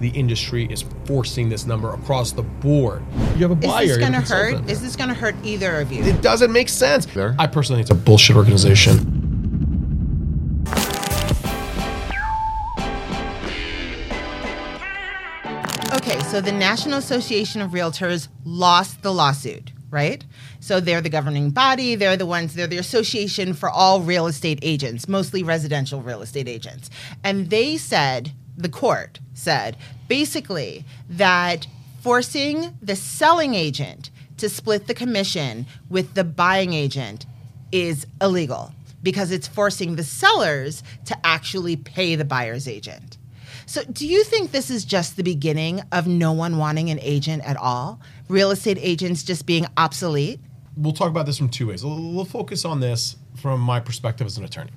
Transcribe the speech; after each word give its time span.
The 0.00 0.10
industry 0.10 0.64
is 0.70 0.84
forcing 1.06 1.48
this 1.48 1.66
number 1.66 1.92
across 1.92 2.30
the 2.30 2.44
board. 2.44 3.02
You 3.34 3.48
have 3.48 3.50
a 3.50 3.56
buyer. 3.56 3.82
Is 3.82 3.88
this 3.88 3.98
going 3.98 4.12
to 4.12 4.20
hurt? 4.20 4.50
consultant. 4.50 4.70
Is 4.70 4.80
this 4.80 4.94
going 4.94 5.08
to 5.08 5.14
hurt 5.16 5.34
either 5.42 5.80
of 5.80 5.90
you? 5.90 6.04
It 6.04 6.22
doesn't 6.22 6.52
make 6.52 6.68
sense. 6.68 7.04
There. 7.06 7.34
I 7.36 7.48
personally 7.48 7.82
think 7.82 7.90
it's 7.90 8.00
a 8.00 8.04
bullshit 8.04 8.36
organization. 8.36 8.94
Okay, 15.94 16.20
so 16.30 16.40
the 16.40 16.54
National 16.56 16.98
Association 16.98 17.60
of 17.60 17.72
Realtors 17.72 18.28
lost 18.44 19.02
the 19.02 19.12
lawsuit, 19.12 19.72
right? 19.90 20.24
So 20.60 20.78
they're 20.78 21.00
the 21.00 21.08
governing 21.08 21.50
body, 21.50 21.96
they're 21.96 22.16
the 22.16 22.24
ones, 22.24 22.54
they're 22.54 22.68
the 22.68 22.78
association 22.78 23.52
for 23.52 23.68
all 23.68 24.00
real 24.02 24.28
estate 24.28 24.60
agents, 24.62 25.08
mostly 25.08 25.42
residential 25.42 26.00
real 26.00 26.22
estate 26.22 26.46
agents. 26.46 26.88
And 27.24 27.50
they 27.50 27.76
said, 27.76 28.30
the 28.58 28.68
court 28.68 29.20
said, 29.32 29.76
basically, 30.08 30.84
that 31.08 31.66
forcing 32.00 32.76
the 32.82 32.96
selling 32.96 33.54
agent 33.54 34.10
to 34.36 34.48
split 34.48 34.86
the 34.86 34.94
commission 34.94 35.66
with 35.88 36.14
the 36.14 36.24
buying 36.24 36.72
agent 36.72 37.24
is 37.72 38.06
illegal 38.20 38.72
because 39.02 39.30
it's 39.30 39.48
forcing 39.48 39.96
the 39.96 40.04
sellers 40.04 40.82
to 41.04 41.16
actually 41.24 41.76
pay 41.76 42.16
the 42.16 42.24
buyer's 42.24 42.66
agent. 42.68 43.16
So, 43.66 43.84
do 43.84 44.06
you 44.06 44.24
think 44.24 44.50
this 44.50 44.70
is 44.70 44.84
just 44.84 45.16
the 45.16 45.22
beginning 45.22 45.82
of 45.92 46.06
no 46.06 46.32
one 46.32 46.56
wanting 46.56 46.90
an 46.90 46.98
agent 47.00 47.44
at 47.44 47.56
all? 47.56 48.00
Real 48.28 48.50
estate 48.50 48.78
agents 48.80 49.22
just 49.22 49.46
being 49.46 49.66
obsolete? 49.76 50.40
We'll 50.76 50.94
talk 50.94 51.10
about 51.10 51.26
this 51.26 51.36
from 51.38 51.48
two 51.48 51.66
ways. 51.66 51.84
We'll, 51.84 52.24
focus 52.24 52.64
on 52.64 52.80
this 52.80 53.16
from 53.36 53.60
my 53.60 53.80
perspective 53.80 54.26
as 54.26 54.38
an 54.38 54.44
attorney. 54.44 54.70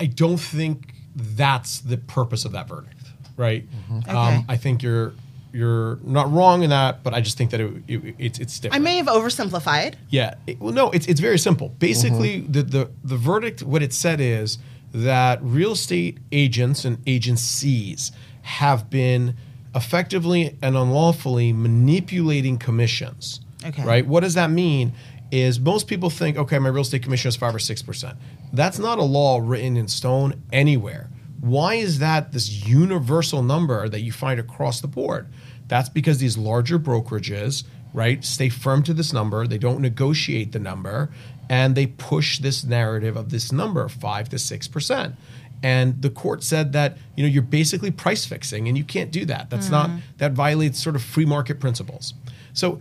I 0.00 0.06
don't 0.06 0.38
think 0.38 0.94
that's 1.14 1.80
the 1.80 1.98
purpose 1.98 2.44
of 2.44 2.52
that 2.52 2.68
verdict, 2.68 2.97
right? 3.38 3.64
Okay. 4.00 4.10
Um, 4.10 4.44
I 4.48 4.56
think 4.58 4.82
you're 4.82 5.14
you're 5.50 5.98
not 6.04 6.30
wrong 6.30 6.62
in 6.62 6.68
that, 6.70 7.02
but 7.02 7.14
I 7.14 7.22
just 7.22 7.38
think 7.38 7.50
that 7.52 7.60
it, 7.60 7.72
it, 7.88 8.14
it's 8.18 8.38
it's 8.38 8.58
different. 8.60 8.82
I 8.82 8.84
may 8.84 8.98
have 8.98 9.06
oversimplified. 9.06 9.94
Yeah. 10.10 10.34
It- 10.46 10.60
well, 10.60 10.74
no, 10.74 10.90
it's 10.90 11.06
it's 11.06 11.20
very 11.20 11.38
simple. 11.38 11.70
Basically, 11.78 12.40
the, 12.40 12.62
the 12.62 12.90
the 13.02 13.16
verdict, 13.16 13.62
what 13.62 13.82
it 13.82 13.94
said 13.94 14.20
is 14.20 14.58
that 14.92 15.38
real 15.42 15.72
estate 15.72 16.18
agents 16.32 16.84
and 16.84 16.98
agencies 17.06 18.12
have 18.42 18.90
been 18.90 19.34
effectively 19.74 20.56
and 20.62 20.76
unlawfully 20.76 21.52
manipulating 21.52 22.58
commissions. 22.58 23.40
Okay. 23.64 23.84
Right. 23.84 24.06
What 24.06 24.20
does 24.20 24.34
that 24.34 24.50
mean? 24.50 24.92
Is 25.30 25.60
most 25.60 25.88
people 25.88 26.08
think, 26.08 26.38
okay, 26.38 26.58
my 26.58 26.70
real 26.70 26.80
estate 26.82 27.02
commission 27.02 27.28
is 27.28 27.36
five 27.36 27.54
or 27.54 27.58
six 27.58 27.82
percent. 27.82 28.16
That's 28.52 28.78
not 28.78 28.98
a 28.98 29.02
law 29.02 29.40
written 29.42 29.76
in 29.76 29.86
stone 29.88 30.42
anywhere. 30.52 31.10
Why 31.40 31.74
is 31.74 32.00
that 32.00 32.32
this 32.32 32.66
universal 32.66 33.42
number 33.42 33.88
that 33.88 34.00
you 34.00 34.12
find 34.12 34.40
across 34.40 34.80
the 34.80 34.88
board? 34.88 35.28
That's 35.68 35.88
because 35.88 36.18
these 36.18 36.36
larger 36.36 36.78
brokerages, 36.78 37.64
right, 37.92 38.24
stay 38.24 38.48
firm 38.48 38.82
to 38.84 38.94
this 38.94 39.12
number. 39.12 39.46
They 39.46 39.58
don't 39.58 39.80
negotiate 39.80 40.52
the 40.52 40.58
number, 40.58 41.10
and 41.48 41.74
they 41.74 41.86
push 41.86 42.38
this 42.38 42.64
narrative 42.64 43.16
of 43.16 43.30
this 43.30 43.52
number, 43.52 43.88
five 43.88 44.28
to 44.30 44.38
six 44.38 44.66
percent. 44.66 45.14
And 45.62 46.00
the 46.02 46.10
court 46.10 46.42
said 46.42 46.72
that 46.72 46.98
you 47.16 47.24
know 47.24 47.28
you're 47.28 47.42
basically 47.42 47.90
price 47.90 48.24
fixing, 48.24 48.68
and 48.68 48.78
you 48.78 48.84
can't 48.84 49.10
do 49.10 49.24
that. 49.26 49.50
That's 49.50 49.70
not 49.70 49.90
mm. 49.90 50.00
that 50.18 50.32
violates 50.32 50.82
sort 50.82 50.96
of 50.96 51.02
free 51.02 51.26
market 51.26 51.60
principles. 51.60 52.14
So, 52.52 52.80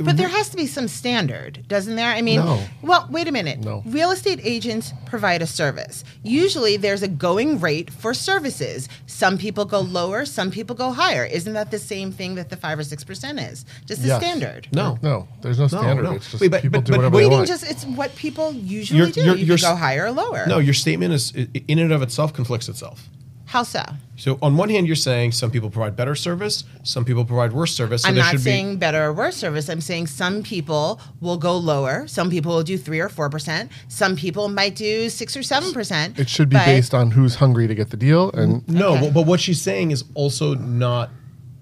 But 0.00 0.16
there 0.16 0.26
has 0.28 0.48
to 0.48 0.56
be 0.56 0.66
some 0.66 0.88
standard, 0.88 1.64
doesn't 1.68 1.94
there? 1.94 2.08
I 2.10 2.20
mean, 2.20 2.40
No. 2.40 2.60
well, 2.82 3.06
wait 3.12 3.28
a 3.28 3.32
minute. 3.32 3.60
No. 3.60 3.80
Real 3.86 4.10
estate 4.10 4.40
agents 4.42 4.92
provide 5.06 5.40
a 5.40 5.46
service. 5.46 6.02
Usually 6.24 6.76
there's 6.76 7.02
a 7.04 7.08
going 7.08 7.60
rate 7.60 7.92
for 7.92 8.12
services. 8.12 8.88
Some 9.06 9.38
people 9.38 9.64
go 9.64 9.78
lower, 9.80 10.24
some 10.24 10.50
people 10.50 10.74
go 10.74 10.90
higher. 10.90 11.24
Isn't 11.24 11.52
that 11.52 11.70
the 11.70 11.78
same 11.78 12.10
thing 12.10 12.34
that 12.34 12.50
the 12.50 12.56
5 12.56 12.80
or 12.80 12.82
6% 12.82 13.38
is? 13.52 13.64
Just 13.86 14.02
a 14.02 14.06
Yes. 14.08 14.20
standard. 14.20 14.66
no, 14.72 14.98
No, 15.00 15.28
there's 15.42 15.60
no 15.60 15.68
standard. 15.68 16.02
no. 16.02 16.12
It's 16.14 16.28
just 16.28 16.40
Wait, 16.40 16.50
but- 16.50 16.62
people 16.62 16.80
but- 16.80 16.86
do 16.86 16.92
but 16.92 16.96
whatever 16.98 17.16
they 17.16 17.26
want. 17.28 17.46
Just 17.46 17.62
it's 17.64 17.84
what 17.84 18.16
people 18.16 18.52
usually 18.52 18.98
You're- 18.98 19.12
do. 19.12 19.20
you're- 19.24 19.38
you 19.38 19.46
you're 19.46 19.58
go 19.58 19.76
higher 19.76 20.06
or 20.06 20.10
lower. 20.10 20.44
no. 20.48 20.58
Your 20.58 20.74
statement 20.74 21.14
is 21.14 21.32
in 21.68 21.78
and 21.78 21.92
of 21.92 22.02
itself 22.02 22.32
conflicts 22.32 22.68
itself. 22.68 23.08
How 23.54 23.62
so? 23.62 23.84
So 24.16 24.36
on 24.42 24.56
one 24.56 24.68
hand, 24.68 24.88
you're 24.88 24.96
saying 24.96 25.30
some 25.30 25.48
people 25.48 25.70
provide 25.70 25.94
better 25.94 26.16
service, 26.16 26.64
some 26.82 27.04
people 27.04 27.24
provide 27.24 27.52
worse 27.52 27.72
service. 27.72 28.02
So 28.02 28.08
I'm 28.08 28.16
there 28.16 28.24
not 28.24 28.32
should 28.32 28.40
saying 28.40 28.78
better 28.78 29.04
or 29.04 29.12
worse 29.12 29.36
service. 29.36 29.68
I'm 29.68 29.80
saying 29.80 30.08
some 30.08 30.42
people 30.42 31.00
will 31.20 31.36
go 31.36 31.56
lower. 31.56 32.08
Some 32.08 32.30
people 32.30 32.52
will 32.52 32.64
do 32.64 32.76
three 32.76 32.98
or 32.98 33.08
four 33.08 33.30
percent. 33.30 33.70
Some 33.86 34.16
people 34.16 34.48
might 34.48 34.74
do 34.74 35.08
six 35.08 35.36
or 35.36 35.44
seven 35.44 35.72
percent. 35.72 36.18
it 36.18 36.28
should 36.28 36.48
be 36.48 36.56
based 36.56 36.94
on 36.94 37.12
who's 37.12 37.36
hungry 37.36 37.68
to 37.68 37.76
get 37.76 37.90
the 37.90 37.96
deal, 37.96 38.32
and 38.32 38.68
no. 38.68 38.94
Okay. 38.94 39.00
But, 39.02 39.14
but 39.14 39.26
what 39.26 39.38
she's 39.38 39.62
saying 39.62 39.92
is 39.92 40.02
also 40.14 40.54
not 40.54 41.10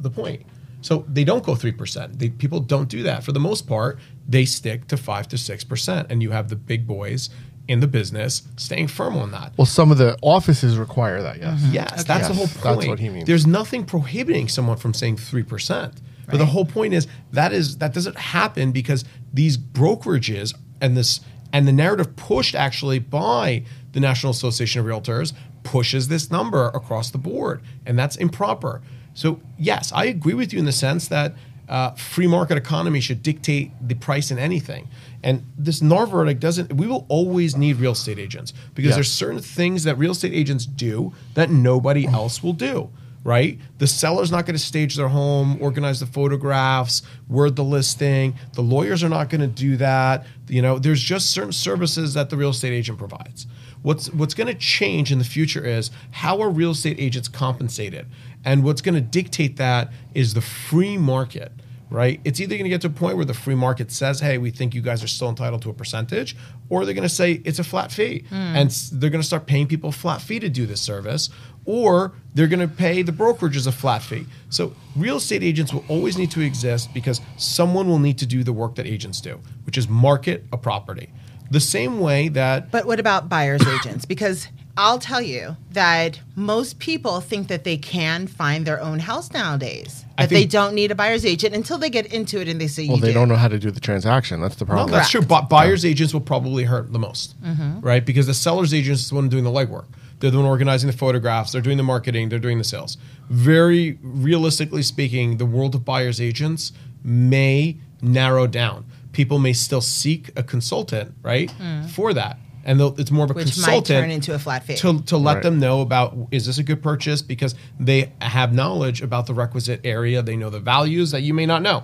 the 0.01 0.09
point. 0.09 0.47
So 0.81 1.05
they 1.09 1.25
don't 1.25 1.45
go 1.45 1.55
three 1.55 1.73
percent. 1.73 2.19
People 2.39 2.61
don't 2.61 2.89
do 2.89 3.03
that 3.03 3.23
for 3.23 3.33
the 3.33 3.41
most 3.41 3.69
part. 3.69 3.99
They 4.27 4.47
stick 4.47 4.89
to 4.89 4.97
five 4.97 5.29
to 5.29 5.37
six 5.37 5.63
percent, 5.63 6.11
and 6.11 6.23
you 6.23 6.31
have 6.31 6.49
the 6.49 6.57
big 6.57 6.87
boys 6.87 7.29
in 7.69 7.81
the 7.81 7.87
business 7.87 8.43
staying 8.57 8.89
firm 8.89 9.17
on 9.17 9.31
that. 9.31 9.53
well, 9.57 9.67
some 9.67 9.91
of 9.93 9.99
the 9.99 10.17
offices 10.23 10.77
require 10.77 11.23
that. 11.23 11.39
Yes. 11.39 11.61
Mm-hmm. 11.61 11.75
Yes, 11.75 12.05
that's 12.05 12.29
the 12.29 12.35
whole 12.35 12.47
point. 12.49 12.63
that's 12.63 12.87
what 12.89 12.99
he 12.99 13.09
means. 13.09 13.27
There's 13.27 13.47
nothing 13.47 13.85
prohibiting 13.85 14.49
someone 14.49 14.77
from 14.77 14.95
saying 14.95 15.17
three 15.19 15.43
percent. 15.45 16.01
But 16.29 16.39
the 16.39 16.47
whole 16.47 16.65
point 16.65 16.95
is 16.95 17.07
that 17.33 17.53
is 17.53 17.77
that 17.79 17.93
doesn't 17.93 18.17
happen 18.17 18.73
because 18.73 19.05
these 19.33 19.59
brokerages 19.59 20.55
and 20.81 20.97
this 20.97 21.21
and 21.53 21.69
the 21.69 21.73
narrative 21.73 22.17
pushed 22.17 22.55
actually 22.55 22.99
by 22.99 23.65
the 23.93 24.01
National 24.01 24.31
Association 24.31 24.81
of 24.81 24.87
Realtors 24.87 25.35
pushes 25.63 26.09
this 26.09 26.31
number 26.31 26.69
across 26.69 27.11
the 27.11 27.19
board, 27.19 27.61
and 27.87 27.99
that's 27.99 28.17
improper. 28.17 28.81
So 29.15 29.41
yes, 29.59 29.93
I 29.93 30.07
agree 30.07 30.35
with 30.35 30.53
you 30.53 30.59
in 30.59 30.65
the 30.65 30.73
sense 30.73 31.09
that 31.09 31.35
uh, 31.69 31.91
free 31.93 32.27
market 32.27 32.57
economy 32.59 33.01
should 33.01 33.23
dictate 33.23 33.71
the 33.81 33.95
price 33.95 34.31
in 34.31 34.39
anything. 34.39 34.89
And 35.23 35.45
this 35.57 35.81
NAR 35.81 36.07
verdict 36.07 36.41
doesn't. 36.41 36.73
We 36.75 36.87
will 36.87 37.07
always 37.09 37.57
need 37.57 37.77
real 37.77 37.93
estate 37.93 38.19
agents 38.19 38.53
because 38.75 38.91
Yes. 38.91 38.97
there's 38.97 39.11
certain 39.13 39.41
things 39.41 39.85
that 39.85 39.97
real 39.97 40.13
estate 40.13 40.33
agents 40.33 40.67
do 40.67 41.13
that 41.35 41.51
nobody 41.51 42.07
else 42.07 42.43
will 42.43 42.53
do. 42.53 42.91
Right? 43.25 43.59
The 43.79 43.87
seller's 43.87 44.33
not 44.33 44.47
going 44.47 44.57
to 44.57 44.63
stage 44.63 44.97
their 44.97 45.09
home, 45.09 45.61
organize 45.63 46.01
the 46.01 46.07
photographs, 46.07 47.03
word 47.29 47.55
the 47.55 47.63
listing. 47.63 48.35
The 48.55 48.63
lawyers 48.63 49.05
are 49.05 49.09
not 49.09 49.31
going 49.31 49.43
to 49.43 49.47
do 49.47 49.77
that. 49.77 50.27
You 50.49 50.61
know, 50.61 50.81
there's 50.81 51.01
just 51.01 51.31
certain 51.31 51.53
services 51.53 52.15
that 52.15 52.31
the 52.31 52.37
real 52.37 52.51
estate 52.51 52.73
agent 52.73 52.99
provides. 52.99 53.47
What's 53.83 54.13
what's 54.13 54.35
going 54.35 54.49
to 54.49 54.55
change 54.55 55.13
in 55.13 55.19
the 55.19 55.25
future 55.25 55.65
is 55.65 55.91
how 56.11 56.41
are 56.41 56.51
real 56.51 56.73
estate 56.73 56.99
agents 56.99 57.29
compensated, 57.29 58.07
and 58.45 58.65
what's 58.65 58.81
going 58.81 58.95
to 58.95 59.01
dictate 59.01 59.57
that 59.57 59.93
is 60.15 60.35
the 60.35 60.41
free 60.41 60.97
market 60.97 61.53
right? 61.93 62.21
It's 62.25 62.41
either 62.41 62.55
going 62.55 62.65
to 62.65 62.71
get 62.71 62.81
to 62.83 62.87
a 62.89 62.91
point 62.91 63.17
where 63.17 63.25
the 63.25 63.35
free 63.35 63.55
market 63.55 63.91
says, 63.91 64.21
"Hey, 64.21 64.39
we 64.39 64.51
think 64.51 64.75
you 64.75 64.83
guys 64.83 65.03
are 65.05 65.09
still 65.09 65.29
entitled 65.29 65.63
to 65.63 65.71
a 65.71 65.75
percentage," 65.75 66.37
or 66.69 66.85
they're 66.85 66.95
going 66.95 67.09
to 67.09 67.15
say 67.15 67.43
it's 67.45 67.59
a 67.59 67.65
flat 67.65 67.93
fee, 67.93 68.25
hmm. 68.29 68.35
and 68.35 68.71
they're 68.93 69.11
going 69.11 69.21
to 69.21 69.27
start 69.27 69.47
paying 69.47 69.67
people 69.67 69.91
a 69.91 69.93
flat 69.93 70.21
fee 70.23 70.41
to 70.41 70.49
do 70.49 70.67
this 70.67 70.81
service, 70.81 71.29
or 71.65 72.13
they're 72.35 72.49
going 72.49 72.67
to 72.67 72.75
pay 72.75 73.03
the 73.03 73.13
brokerages 73.13 73.67
a 73.67 73.73
flat 73.73 74.03
fee. 74.03 74.27
So, 74.51 74.75
real 74.97 75.17
estate 75.17 75.43
agents 75.43 75.73
will 75.73 75.85
always 75.89 76.19
need 76.19 76.31
to 76.33 76.41
exist 76.41 76.93
because 76.95 77.21
someone 77.37 77.89
will 77.89 77.99
need 77.99 78.19
to 78.19 78.27
do 78.27 78.43
the 78.43 78.53
work 78.53 78.75
that 78.77 78.87
agents 78.87 79.21
do, 79.21 79.41
which 79.65 79.79
is 79.79 79.89
market 79.89 80.45
a 80.53 80.57
property. 80.57 81.11
The 81.51 81.61
same 81.61 82.01
way 82.01 82.29
that 82.29 82.71
But 82.71 82.87
what 82.87 82.99
about 82.99 83.29
buyer's 83.29 83.67
agents? 83.67 84.07
Because 84.07 84.49
I'll 84.77 84.99
tell 84.99 85.21
you 85.21 85.57
that 85.73 86.21
most 86.35 86.79
people 86.79 87.21
think 87.21 87.49
that 87.49 87.65
they 87.65 87.77
can 87.77 88.27
find 88.27 88.67
their 88.67 88.81
own 88.81 89.01
house 89.01 89.31
nowadays. 89.31 90.07
I 90.17 90.23
That 90.23 90.31
they 90.31 90.47
don't 90.47 90.75
need 90.75 90.91
a 90.91 90.95
buyer's 90.95 91.27
agent 91.27 91.55
until 91.55 91.77
they 91.77 91.91
get 91.91 92.07
into 92.07 92.41
it 92.41 92.49
and 92.49 92.59
they 92.59 92.69
say 92.69 92.87
Well, 92.87 92.97
you 92.97 93.03
they 93.03 93.09
do. 93.09 93.15
don't 93.15 93.29
know 93.29 93.37
how 93.37 93.49
to 93.49 93.59
do 93.59 93.71
the 93.71 93.81
transaction. 93.81 94.41
That's 94.41 94.57
the 94.57 94.65
No, 94.65 94.71
problem. 94.71 94.91
that's 94.93 95.11
true. 95.11 95.21
But 95.21 95.51
buyers 95.51 95.85
agents 95.85 96.15
will 96.15 96.23
probably 96.23 96.65
hurt 96.65 96.91
the 96.93 96.99
most, 96.99 97.41
mm-hmm. 97.43 97.81
right? 97.81 98.05
Because 98.05 98.27
the 98.27 98.35
sellers 98.35 98.73
agents 98.73 99.03
is 99.03 99.09
the 99.11 99.15
one 99.15 99.29
doing 99.29 99.45
the 99.45 99.51
legwork. 99.51 99.87
They're 100.21 100.31
the 100.31 100.39
one 100.39 100.47
organizing 100.47 100.89
the 100.91 100.97
photographs. 100.97 101.53
They're 101.53 101.61
doing 101.61 101.77
the 101.77 101.83
marketing. 101.83 102.29
They're 102.31 102.39
doing 102.39 102.59
the 102.59 102.65
sales. 102.65 102.97
Very 103.29 103.99
realistically 104.03 104.83
speaking, 104.83 105.37
the 105.37 105.47
world 105.47 105.75
of 105.75 105.85
buyers 105.85 106.21
agents 106.21 106.73
may 107.05 107.77
narrow 108.01 108.47
down. 108.47 108.85
People 109.13 109.39
may 109.39 109.53
still 109.53 109.81
seek 109.81 110.31
a 110.37 110.43
consultant, 110.43 111.15
right, 111.23 111.53
mm. 111.61 111.89
for 111.91 112.15
that, 112.15 112.39
and 112.65 112.81
it's 112.99 113.11
more 113.11 113.25
of 113.25 113.31
a 113.31 113.35
Which 113.35 113.47
might 113.47 113.53
consultant 113.55 113.87
turn 113.87 114.11
into 114.11 114.35
a 114.35 114.39
flat 114.39 114.65
fee. 114.65 114.77
to, 114.77 115.03
to 115.03 115.17
let 115.17 115.35
Right. 115.35 115.43
them 115.43 115.59
know 115.59 115.81
about 115.81 116.17
is 116.31 116.47
this 116.47 116.59
a 116.59 116.63
good 116.63 116.83
purchase 116.83 117.23
because 117.23 117.55
they 117.81 118.13
have 118.21 118.53
knowledge 118.55 119.03
about 119.03 119.27
the 119.27 119.35
requisite 119.35 119.81
area. 119.85 120.23
They 120.23 120.37
know 120.37 120.51
the 120.51 120.61
values 120.61 121.11
that 121.11 121.23
you 121.23 121.35
may 121.35 121.47
not 121.47 121.63
know. 121.63 121.83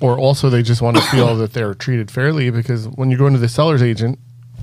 Or 0.00 0.18
also, 0.18 0.50
they 0.50 0.62
just 0.62 0.82
want 0.82 0.96
to 0.96 1.02
feel 1.04 1.36
that 1.36 1.52
they're 1.52 1.72
treated 1.74 2.10
fairly 2.10 2.50
because 2.50 2.88
when 2.88 3.10
you 3.10 3.16
go 3.16 3.26
into 3.26 3.38
the 3.38 3.48
seller's 3.48 3.82
agent, 3.82 4.18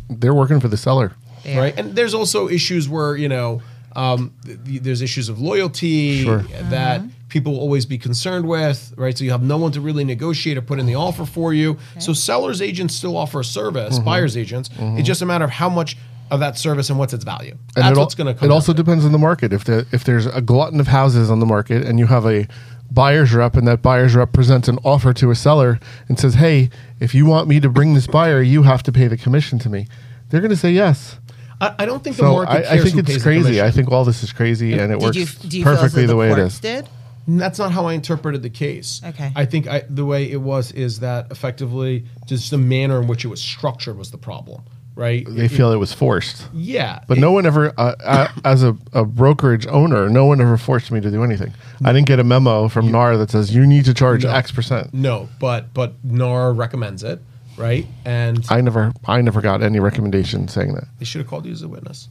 they're 0.09 0.33
working 0.33 0.59
for 0.59 0.67
the 0.67 0.77
seller. 0.77 1.13
Yeah. 1.45 1.57
right? 1.57 1.73
And 1.79 1.95
there's 1.95 2.13
also 2.13 2.47
issues 2.49 2.87
where 2.89 3.15
you 3.15 3.27
know 3.29 3.61
um, 3.95 4.33
th- 4.45 4.59
th- 4.63 4.81
there's 4.83 5.01
issues 5.01 5.27
of 5.29 5.39
loyalty 5.41 6.23
Sure. 6.23 6.43
that 6.69 7.01
people 7.31 7.53
will 7.53 7.61
always 7.61 7.85
be 7.85 7.97
concerned 7.97 8.47
with, 8.47 8.93
right? 8.97 9.17
So 9.17 9.23
you 9.23 9.31
have 9.31 9.41
no 9.41 9.57
one 9.57 9.71
to 9.71 9.81
really 9.81 10.03
negotiate 10.03 10.57
or 10.57 10.61
put 10.61 10.79
in 10.79 10.85
the 10.85 10.95
offer 10.95 11.25
for 11.25 11.53
you. 11.53 11.77
So 11.97 12.13
sellers 12.13 12.61
agents 12.61 12.93
still 12.93 13.17
offer 13.17 13.39
a 13.39 13.43
service, 13.43 13.95
mm-hmm. 13.95 14.05
buyers 14.05 14.37
agents. 14.37 14.69
It's 14.69 14.77
mm-hmm. 14.77 15.01
just 15.03 15.21
a 15.21 15.25
matter 15.25 15.45
of 15.45 15.49
how 15.49 15.69
much 15.69 15.97
of 16.29 16.41
that 16.41 16.57
service 16.57 16.89
and 16.89 16.99
what's 16.99 17.13
its 17.13 17.23
value. 17.23 17.51
And 17.51 17.59
That's 17.75 17.87
it, 17.87 17.97
al- 17.97 18.03
what's 18.03 18.15
going 18.15 18.27
to 18.33 18.37
come. 18.37 18.49
It 18.49 18.53
also 18.53 18.73
to. 18.73 18.77
depends 18.77 19.05
on 19.05 19.13
the 19.13 19.17
market. 19.17 19.53
If 19.53 19.63
the 19.63 19.87
if 19.91 20.03
there's 20.03 20.25
a 20.25 20.41
glutton 20.41 20.79
of 20.79 20.87
houses 20.87 21.31
on 21.31 21.39
the 21.39 21.45
market 21.45 21.85
and 21.85 21.97
you 21.97 22.07
have 22.07 22.25
a 22.25 22.47
buyer's 22.91 23.33
rep 23.33 23.55
and 23.55 23.65
that 23.67 23.81
buyer's 23.81 24.13
rep 24.13 24.33
presents 24.33 24.67
an 24.67 24.77
offer 24.83 25.13
to 25.13 25.31
a 25.31 25.35
seller 25.35 25.79
and 26.09 26.19
says, 26.19 26.35
"Hey, 26.35 26.69
if 26.99 27.15
you 27.15 27.25
want 27.25 27.47
me 27.47 27.59
to 27.61 27.69
bring 27.69 27.93
this 27.93 28.07
buyer, 28.07 28.41
you 28.41 28.63
have 28.63 28.83
to 28.83 28.91
pay 28.91 29.07
the 29.07 29.17
commission 29.17 29.57
to 29.59 29.69
me." 29.69 29.87
They're 30.29 30.41
going 30.41 30.51
to 30.51 30.57
say 30.57 30.71
yes. 30.71 31.17
I, 31.59 31.75
I 31.79 31.85
don't 31.85 32.03
think 32.03 32.15
the 32.15 32.23
market 32.23 32.51
I, 32.51 32.57
I 32.57 32.61
cares 32.63 32.83
think 32.83 32.93
who 32.93 32.99
it's 32.99 33.07
pays 33.09 33.17
the 33.17 33.23
crazy. 33.23 33.43
commission. 33.43 33.65
I 33.65 33.71
think 33.71 33.91
all 33.91 34.03
this 34.03 34.23
is 34.23 34.33
crazy 34.33 34.73
and 34.73 34.91
it 34.91 34.99
Did 34.99 35.03
works 35.05 35.17
you 35.17 35.49
do 35.49 35.59
you 35.59 35.63
perfectly 35.63 36.03
though 36.03 36.13
the 36.13 36.15
way 36.15 36.31
it 36.31 36.39
is. 36.39 36.59
Did 36.59 36.89
That's 37.27 37.59
not 37.59 37.71
how 37.71 37.85
I 37.85 37.93
interpreted 37.93 38.41
the 38.43 38.49
case. 38.49 39.01
Okay. 39.05 39.31
I 39.35 39.45
think 39.45 39.67
I, 39.67 39.83
the 39.89 40.05
way 40.05 40.29
it 40.29 40.41
was 40.41 40.71
is 40.71 40.99
that 41.01 41.31
effectively 41.31 42.05
just 42.25 42.51
the 42.51 42.57
manner 42.57 43.01
in 43.01 43.07
which 43.07 43.23
it 43.25 43.27
was 43.29 43.41
structured 43.41 43.97
was 43.97 44.11
the 44.11 44.17
problem, 44.17 44.63
right? 44.95 45.25
They 45.29 45.45
It- 45.45 45.51
feel 45.51 45.71
it 45.71 45.77
was 45.77 45.93
forced. 45.93 46.47
yeah, 46.53 46.99
But 47.07 47.17
it- 47.17 47.21
no 47.21 47.31
one 47.31 47.45
ever, 47.45 47.73
uh, 47.77 47.95
uh, 48.03 48.27
as 48.43 48.63
a, 48.63 48.75
a 48.93 49.05
brokerage 49.05 49.67
owner, 49.67 50.09
no 50.09 50.25
one 50.25 50.41
ever 50.41 50.57
forced 50.57 50.91
me 50.91 50.99
to 51.01 51.11
do 51.11 51.23
anything. 51.23 51.53
I 51.85 51.93
didn't 51.93 52.07
get 52.07 52.19
a 52.19 52.23
memo 52.23 52.67
from 52.67 52.91
NAR 52.91 53.17
that 53.17 53.29
says 53.31 53.53
you 53.53 53.65
need 53.67 53.85
to 53.85 53.93
charge 53.93 54.23
No. 54.23 54.31
X 54.31 54.51
percent. 54.51 54.93
No, 54.93 55.29
but 55.39 55.73
but 55.73 55.93
NAR 56.03 56.53
recommends 56.53 57.03
it, 57.03 57.21
right? 57.57 57.85
And 58.05 58.45
I 58.49 58.61
never, 58.61 58.93
I 59.05 59.21
never 59.21 59.41
got 59.41 59.61
any 59.61 59.79
recommendation 59.79 60.47
saying 60.47 60.73
that. 60.73 60.85
they 60.99 61.05
should 61.05 61.19
have 61.21 61.27
called 61.29 61.45
you 61.45 61.51
as 61.51 61.61
a 61.61 61.67
witness. 61.67 62.09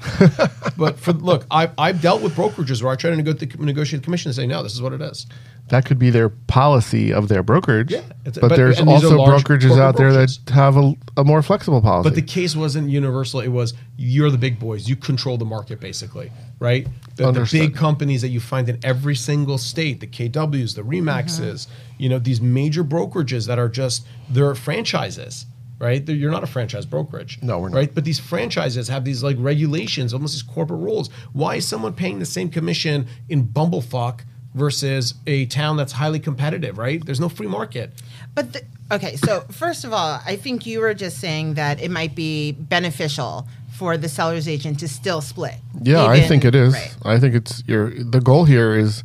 but 0.78 0.98
for 0.98 1.12
look, 1.12 1.44
I 1.50 1.70
I've 1.76 2.00
dealt 2.00 2.22
with 2.22 2.34
brokerages 2.34 2.82
where 2.82 2.92
I 2.92 2.96
try 2.96 3.10
to 3.10 3.16
negotiate, 3.16 3.58
negotiate 3.58 4.00
the 4.00 4.04
commission 4.04 4.28
and 4.28 4.36
say 4.36 4.46
no, 4.46 4.62
this 4.62 4.72
is 4.72 4.80
what 4.80 4.92
it 4.92 5.02
is. 5.02 5.26
That 5.70 5.84
could 5.84 5.98
be 5.98 6.08
their 6.08 6.30
policy 6.30 7.12
of 7.12 7.28
their 7.28 7.42
brokerage. 7.42 7.90
Yeah, 7.90 7.98
it's- 7.98 8.38
but, 8.38 8.48
but- 8.48 8.56
there's 8.56 8.78
and 8.78 8.88
these 8.88 9.04
are 9.04 9.18
also 9.18 9.38
brokerages 9.38 9.78
out 9.78 9.96
there 9.96 10.12
brokerages. 10.12 10.44
that 10.46 10.54
have 10.54 10.76
a, 10.76 10.94
a 11.18 11.24
more 11.24 11.42
flexible 11.42 11.82
policy. 11.82 12.08
But 12.08 12.14
the 12.14 12.22
case 12.22 12.56
wasn't 12.56 12.88
universal. 12.88 13.40
It 13.40 13.48
was 13.48 13.74
you're 13.96 14.30
the 14.30 14.38
big 14.38 14.58
boys. 14.60 14.88
You 14.88 14.96
control 14.96 15.36
the 15.36 15.44
market, 15.44 15.80
basically, 15.80 16.30
right? 16.60 16.86
The, 17.16 17.32
the 17.32 17.48
big 17.50 17.74
companies 17.74 18.22
that 18.22 18.28
you 18.28 18.38
find 18.38 18.68
in 18.68 18.78
every 18.84 19.16
single 19.16 19.58
state, 19.58 19.98
the 19.98 20.06
KWs, 20.06 20.76
the 20.76 20.82
Remaxes, 20.82 21.66
mm-hmm. 21.66 21.72
you 21.98 22.08
know, 22.08 22.20
these 22.20 22.40
major 22.40 22.84
brokerages 22.84 23.48
that 23.48 23.58
are 23.58 23.68
just 23.68 24.06
they're 24.30 24.54
franchises, 24.54 25.44
right? 25.78 26.04
They're, 26.04 26.16
you're 26.16 26.30
not 26.30 26.42
a 26.42 26.46
franchise 26.46 26.86
brokerage, 26.86 27.38
No, 27.42 27.58
we're 27.58 27.68
not. 27.68 27.76
right? 27.76 27.94
But 27.94 28.04
these 28.04 28.18
franchises 28.18 28.88
have 28.88 29.04
these 29.04 29.22
like 29.22 29.36
regulations, 29.38 30.12
almost 30.12 30.34
these 30.34 30.42
corporate 30.42 30.80
rules. 30.80 31.08
Why 31.32 31.56
is 31.56 31.66
someone 31.66 31.92
paying 31.94 32.18
the 32.18 32.26
same 32.26 32.48
commission 32.50 33.06
in 33.28 33.46
Bumblefuck 33.46 34.20
versus 34.54 35.14
a 35.26 35.46
town 35.46 35.76
that's 35.76 35.92
highly 35.92 36.18
competitive, 36.18 36.78
right? 36.78 37.04
There's 37.04 37.20
no 37.20 37.28
free 37.28 37.46
market. 37.46 37.92
But 38.34 38.52
the, 38.54 38.62
okay, 38.90 39.16
so 39.16 39.40
first 39.50 39.84
of 39.84 39.92
all, 39.92 40.20
I 40.26 40.36
think 40.36 40.66
you 40.66 40.80
were 40.80 40.94
just 40.94 41.18
saying 41.18 41.54
that 41.54 41.80
it 41.80 41.90
might 41.90 42.14
be 42.14 42.52
beneficial 42.52 43.46
for 43.76 43.96
the 43.96 44.08
seller's 44.08 44.48
agent 44.48 44.80
to 44.80 44.88
still 44.88 45.20
split. 45.20 45.54
yeah, 45.82 46.04
I 46.04 46.20
think 46.22 46.44
it 46.44 46.54
is. 46.56 46.72
right. 46.74 46.96
I 47.04 47.20
think 47.20 47.34
it's 47.36 47.62
your 47.68 47.90
the 47.90 48.20
goal 48.20 48.44
here 48.44 48.74
is 48.74 49.04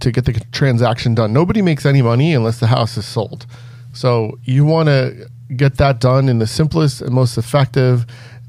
to 0.00 0.10
get 0.10 0.24
the 0.24 0.32
transaction 0.52 1.14
done. 1.14 1.34
Nobody 1.34 1.60
makes 1.60 1.84
any 1.84 2.00
money 2.00 2.32
unless 2.32 2.58
the 2.60 2.66
house 2.68 2.96
is 2.96 3.04
sold. 3.04 3.44
So 3.92 4.38
you 4.44 4.64
want 4.64 4.88
to 4.88 5.28
get 5.54 5.76
that 5.76 6.00
done 6.00 6.28
in 6.28 6.38
the 6.38 6.46
simplest 6.46 7.02
and 7.02 7.14
most 7.14 7.38
effective 7.38 8.06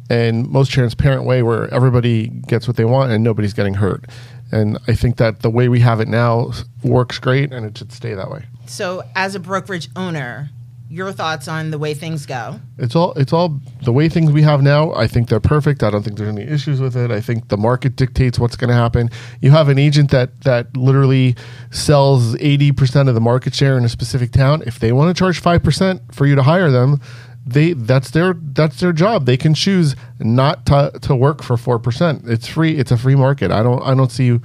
and 0.09 0.47
most 0.49 0.71
transparent 0.71 1.25
way 1.25 1.43
where 1.43 1.71
everybody 1.73 2.27
gets 2.27 2.67
what 2.67 2.77
they 2.77 2.85
want 2.85 3.11
and 3.11 3.23
nobody's 3.23 3.53
getting 3.53 3.75
hurt. 3.75 4.05
And 4.51 4.77
I 4.87 4.95
think 4.95 5.17
that 5.17 5.41
the 5.41 5.49
way 5.49 5.67
we 5.67 5.81
have 5.81 5.99
it 5.99 6.07
now 6.07 6.51
works 6.83 7.19
great 7.19 7.51
and 7.51 7.65
it 7.65 7.77
should 7.77 7.91
stay 7.91 8.13
that 8.13 8.31
way. 8.31 8.45
So, 8.65 9.03
as 9.15 9.35
a 9.35 9.39
brokerage 9.39 9.89
owner, 9.95 10.49
your 10.89 11.11
thoughts 11.11 11.47
on 11.47 11.71
the 11.71 11.77
way 11.77 11.93
things 11.93 12.25
go? 12.25 12.59
It's 12.77 12.95
all 12.95 13.13
it's 13.13 13.33
all 13.33 13.59
the 13.83 13.91
way 13.91 14.07
things 14.09 14.31
we 14.31 14.41
have 14.43 14.61
now. 14.61 14.93
I 14.93 15.07
think 15.07 15.27
they're 15.29 15.39
perfect. 15.39 15.83
I 15.83 15.89
don't 15.89 16.03
think 16.03 16.17
there's 16.17 16.29
any 16.29 16.43
issues 16.43 16.79
with 16.79 16.95
it. 16.95 17.11
I 17.11 17.19
think 17.19 17.49
the 17.49 17.57
market 17.57 17.95
dictates 17.95 18.39
what's 18.39 18.55
going 18.55 18.69
to 18.69 18.75
happen. 18.75 19.09
You 19.41 19.51
have 19.51 19.69
an 19.69 19.77
agent 19.77 20.11
that 20.11 20.41
that 20.41 20.75
literally 20.77 21.35
sells 21.71 22.35
80% 22.35 23.09
of 23.09 23.15
the 23.15 23.21
market 23.21 23.53
share 23.53 23.77
in 23.77 23.83
a 23.83 23.89
specific 23.89 24.31
town. 24.31 24.63
If 24.65 24.79
they 24.79 24.91
want 24.91 25.15
to 25.15 25.19
charge 25.19 25.41
5% 25.41 26.13
for 26.13 26.25
you 26.25 26.35
to 26.35 26.43
hire 26.43 26.71
them, 26.71 27.01
they 27.45 27.73
that's 27.73 28.11
their 28.11 28.33
that's 28.33 28.79
their 28.79 28.93
job. 28.93 29.25
They 29.25 29.37
can 29.37 29.53
choose 29.53 29.95
not 30.19 30.65
to, 30.67 30.91
to 31.01 31.15
work 31.15 31.43
for 31.43 31.55
4%. 31.55 32.29
It's 32.29 32.47
free. 32.47 32.77
It's 32.77 32.91
a 32.91 32.97
free 32.97 33.15
market. 33.15 33.51
I 33.51 33.63
don't 33.63 33.81
I 33.83 33.93
don't 33.93 34.11
see 34.11 34.39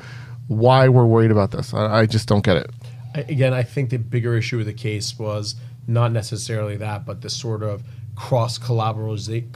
why 0.49 0.88
we're 0.88 1.06
worried 1.06 1.31
about 1.31 1.50
this. 1.50 1.73
I, 1.73 2.00
I 2.00 2.06
just 2.06 2.29
don't 2.29 2.45
get 2.45 2.56
it. 2.56 2.71
Again, 3.15 3.53
I 3.53 3.62
think 3.62 3.91
the 3.91 3.99
bigger 3.99 4.37
issue 4.37 4.56
with 4.56 4.67
the 4.67 4.73
case 4.73 5.19
was 5.19 5.56
not 5.87 6.12
necessarily 6.12 6.76
that, 6.76 7.05
but 7.05 7.20
the 7.20 7.31
sort 7.31 7.62
of 7.62 7.82
cross 8.14 8.58
collaboration 8.58 9.50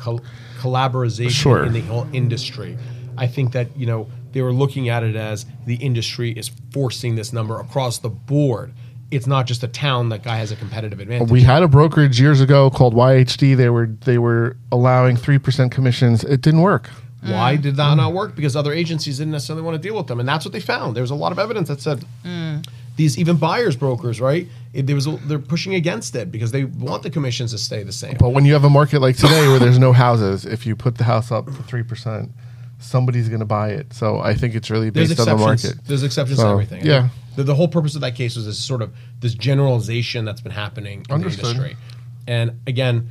collaboration 0.59 1.29
Sure. 1.29 1.65
in 1.65 1.73
the 1.73 1.83
whole 1.83 2.07
industry. 2.13 2.77
I 3.19 3.27
think 3.27 3.53
that 3.53 3.77
you 3.77 3.87
know 3.87 4.09
they 4.33 4.43
were 4.43 4.53
looking 4.53 4.89
at 4.89 5.03
it 5.03 5.17
as 5.17 5.47
the 5.67 5.77
industry 5.77 6.33
is 6.33 6.51
forcing 6.73 7.17
this 7.17 7.33
number 7.33 7.59
across 7.61 7.99
the 7.99 8.11
board. 8.11 8.73
It's 9.11 9.27
not 9.27 9.47
just 9.47 9.63
a 9.63 9.69
town 9.69 10.09
that 10.09 10.25
guy 10.25 10.37
has 10.37 10.51
a 10.51 10.57
competitive 10.57 10.99
advantage. 10.99 11.31
We 11.31 11.43
had 11.43 11.63
a 11.63 11.69
brokerage 11.69 12.21
years 12.21 12.41
ago 12.41 12.71
called 12.71 12.95
YHD. 12.95 13.57
They 13.57 13.71
were 13.71 13.87
they 13.87 14.19
were 14.19 14.57
allowing 14.73 15.17
three 15.17 15.39
percent 15.39 15.73
commissions. 15.73 16.25
It 16.25 16.41
didn't 16.41 16.63
work. 16.63 16.91
Why 17.23 17.57
mm. 17.57 17.63
did 17.63 17.77
that 17.77 17.95
not 17.95 18.13
work? 18.13 18.37
Because 18.37 18.55
other 18.57 18.73
agencies 18.73 19.19
didn't 19.19 19.33
necessarily 19.33 19.63
want 19.63 19.81
to 19.81 19.83
deal 19.83 19.97
with 19.97 20.07
them, 20.07 20.21
and 20.21 20.29
that's 20.29 20.45
what 20.45 20.53
they 20.53 20.61
found. 20.61 20.95
There 20.95 21.03
was 21.03 21.11
a 21.11 21.15
lot 21.15 21.33
of 21.33 21.39
evidence 21.39 21.69
that 21.69 21.81
said 21.81 22.05
mm. 22.25 22.67
These 22.97 23.19
even 23.19 23.37
buyers 23.37 23.77
brokers, 23.77 24.21
right? 24.21 24.49
It, 24.73 24.87
there 24.87 24.95
was 24.97 25.07
they're 25.27 25.39
pushing 25.39 25.75
against 25.75 26.15
it 26.17 26.31
because 26.33 26.51
they 26.51 26.65
want 26.65 27.03
the 27.03 27.11
commissions 27.11 27.53
to 27.53 27.59
stay 27.59 27.83
the 27.83 27.93
same. 27.93 28.17
But 28.19 28.31
when 28.31 28.45
you 28.45 28.53
have 28.55 28.65
a 28.65 28.71
market 28.71 29.01
like 29.01 29.17
today 29.17 29.49
where 29.49 29.59
there's 29.59 29.79
no 29.79 29.93
houses, 29.93 30.45
if 30.47 30.67
you 30.67 30.75
put 30.77 30.97
the 30.97 31.05
house 31.05 31.31
up 31.31 31.49
for 31.51 31.63
three 31.63 31.83
percent, 31.83 32.31
somebody's 32.79 33.29
going 33.29 33.41
to 33.41 33.47
buy 33.47 33.71
it. 33.71 33.93
So 33.93 34.19
I 34.19 34.35
think 34.35 34.55
it's 34.55 34.71
really 34.71 34.91
based 34.91 35.19
on 35.21 35.27
the 35.27 35.37
market. 35.37 35.75
There's 35.87 36.03
exceptions 36.03 36.41
to 36.41 36.47
everything. 36.47 36.85
yeah. 36.85 37.09
The, 37.37 37.43
the 37.43 37.55
whole 37.55 37.69
purpose 37.69 37.95
of 37.95 38.01
that 38.01 38.15
case 38.15 38.35
was 38.35 38.47
this 38.47 38.59
sort 38.59 38.81
of 38.81 38.95
this 39.21 39.35
generalization 39.35 40.25
that's 40.25 40.41
been 40.41 40.53
happening 40.53 41.05
in 41.09 41.15
Understood. 41.15 41.45
the 41.45 41.51
industry. 41.51 41.77
And 42.27 42.61
again, 42.67 43.11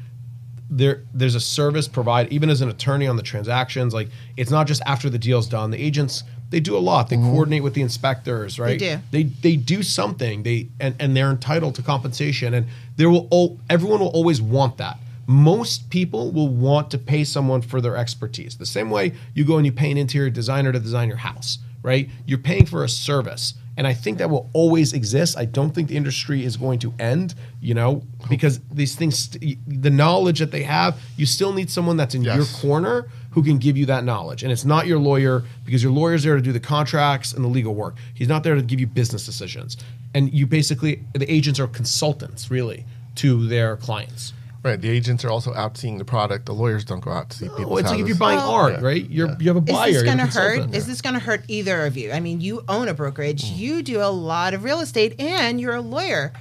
there 0.69 1.03
there's 1.13 1.35
a 1.35 1.39
service 1.39 1.87
provided 1.87 2.33
even 2.33 2.49
as 2.49 2.61
an 2.61 2.69
attorney 2.69 3.05
on 3.07 3.17
the 3.17 3.23
transactions. 3.23 3.93
Like 3.93 4.09
it's 4.35 4.49
not 4.49 4.65
just 4.65 4.81
after 4.87 5.11
the 5.11 5.19
deal's 5.19 5.47
done. 5.47 5.69
The 5.69 5.77
agents 5.77 6.23
they 6.49 6.59
do 6.59 6.77
a 6.77 6.79
lot. 6.79 7.09
They 7.09 7.15
mm-hmm. 7.15 7.31
coordinate 7.31 7.63
with 7.63 7.73
the 7.73 7.81
inspectors, 7.81 8.59
right? 8.59 8.79
They 8.79 8.95
do. 8.95 9.01
They 9.11 9.23
they 9.23 9.55
do 9.55 9.83
something. 9.83 10.43
They 10.43 10.69
and, 10.79 10.95
and 10.99 11.15
they're 11.15 11.31
entitled 11.31 11.75
to 11.75 11.81
compensation. 11.81 12.53
And 12.53 12.67
there 12.95 13.09
will 13.09 13.27
all, 13.31 13.59
everyone 13.69 13.99
will 13.99 14.09
always 14.09 14.41
want 14.41 14.77
that. 14.77 14.97
Most 15.27 15.89
people 15.89 16.31
will 16.31 16.49
want 16.49 16.91
to 16.91 16.97
pay 16.97 17.23
someone 17.23 17.61
for 17.61 17.81
their 17.81 17.97
expertise. 17.97 18.57
The 18.57 18.65
same 18.65 18.89
way 18.89 19.13
you 19.33 19.43
go 19.43 19.57
and 19.57 19.65
you 19.65 19.71
pay 19.71 19.89
an 19.91 19.97
interior 19.97 20.29
designer 20.29 20.71
to 20.71 20.79
design 20.79 21.07
your 21.07 21.17
house, 21.17 21.57
right? 21.81 22.09
You're 22.25 22.37
paying 22.37 22.65
for 22.65 22.83
a 22.83 22.89
service. 22.89 23.55
And 23.77 23.85
I 23.85 23.93
think 23.93 24.19
that 24.19 24.29
will 24.29 24.49
always 24.53 24.93
exist. 24.93 25.37
I 25.37 25.43
don't 25.43 25.71
think 25.71 25.89
the 25.89 25.97
industry 25.97 26.45
is 26.45 26.55
going 26.55 26.79
to 26.79 26.93
end, 26.97 27.35
you 27.59 27.73
know, 27.73 28.03
because 28.29 28.61
these 28.71 28.95
things, 28.95 29.29
the 29.67 29.89
knowledge 29.89 30.39
that 30.39 30.51
they 30.51 30.63
have, 30.63 30.97
you 31.17 31.25
still 31.25 31.51
need 31.51 31.69
someone 31.69 31.97
that's 31.97 32.15
in 32.15 32.23
your 32.23 32.45
corner 32.61 33.09
who 33.35 33.43
can 33.43 33.57
give 33.59 33.77
you 33.77 33.85
that 33.85 34.03
knowledge. 34.05 34.41
And 34.43 34.51
it's 34.51 34.65
not 34.65 34.87
your 34.87 34.97
lawyer 34.97 35.43
because 35.65 35.83
your 35.83 35.91
lawyer's 35.91 36.23
there 36.23 36.35
to 36.37 36.41
do 36.41 36.51
the 36.53 36.59
contracts 36.59 37.33
and 37.33 37.43
the 37.43 37.49
legal 37.49 37.75
work. 37.75 37.95
He's 38.13 38.29
not 38.29 38.43
there 38.43 38.55
to 38.55 38.61
give 38.61 38.79
you 38.79 38.87
business 38.87 39.25
decisions. 39.25 39.77
And 40.13 40.33
you 40.33 40.47
basically, 40.47 41.03
the 41.13 41.29
agents 41.31 41.59
are 41.59 41.67
consultants, 41.67 42.49
really, 42.49 42.85
to 43.15 43.45
their 43.47 43.75
clients. 43.75 44.31
Right. 44.63 44.79
The 44.81 44.89
agents 44.89 45.23
are 45.25 45.29
also 45.29 45.53
out 45.53 45.77
seeing 45.77 45.97
the 45.99 46.05
product. 46.05 46.45
The 46.47 46.53
lawyers 46.53 46.83
don't 46.85 47.01
go 47.01 47.11
out 47.11 47.29
to 47.31 47.37
see 47.37 47.49
people. 47.49 47.73
Oh, 47.73 47.77
it's 47.77 47.89
like 47.91 47.99
if 47.99 48.07
you're 48.07 48.17
buying 48.17 48.37
Well- 48.39 48.49
art, 48.49 48.73
Yeah. 48.73 48.79
right? 48.87 49.09
You're 49.09 49.35
you 49.39 49.47
have 49.49 49.57
a 49.57 49.61
buyer. 49.61 49.89
Is 49.89 49.93
this 49.95 50.03
going 50.03 50.17
to 50.17 50.23
hurt? 50.25 50.31
consultant. 50.53 50.75
Is 50.75 50.87
this 50.87 51.01
going 51.01 51.13
to 51.13 51.19
hurt 51.19 51.43
either 51.49 51.85
of 51.85 51.97
you? 51.97 52.11
I 52.13 52.19
mean, 52.21 52.39
you 52.41 52.63
own 52.67 52.87
a 52.87 52.93
brokerage, 52.95 53.43
Mm. 53.51 53.57
you 53.57 53.83
do 53.83 54.01
a 54.01 54.09
lot 54.09 54.53
of 54.55 54.63
real 54.63 54.79
estate, 54.79 55.19
and 55.19 55.59
you're 55.61 55.75
a 55.75 55.81
lawyer 55.81 56.31